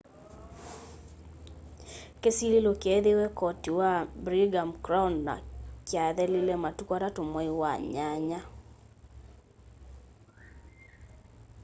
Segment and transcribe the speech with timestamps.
[2.21, 3.91] kĩsilĩlo kyeethĩĩwe koti wa
[4.23, 5.35] birningham crown na
[5.87, 8.39] kyathelile matũkũ 3 mwai wa nyanya